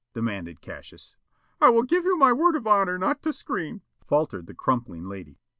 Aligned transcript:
demanded 0.15 0.61
Cassius. 0.61 1.15
"I 1.61 1.69
will 1.69 1.83
give 1.83 2.05
you 2.05 2.17
my 2.17 2.33
word 2.33 2.55
of 2.55 2.65
honor 2.65 2.97
not 2.97 3.21
to 3.21 3.31
scream," 3.31 3.83
faltered 4.07 4.47
the 4.47 4.55
crumpling 4.55 5.07
lady. 5.07 5.37